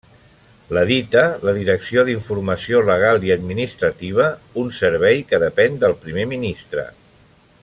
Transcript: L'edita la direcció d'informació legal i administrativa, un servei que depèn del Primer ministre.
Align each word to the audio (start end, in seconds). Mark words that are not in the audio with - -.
L'edita 0.75 1.21
la 1.47 1.53
direcció 1.57 2.05
d'informació 2.07 2.81
legal 2.89 3.27
i 3.29 3.35
administrativa, 3.37 4.27
un 4.65 4.75
servei 4.81 5.25
que 5.33 5.45
depèn 5.49 5.81
del 5.85 5.99
Primer 6.07 6.31
ministre. 6.37 6.93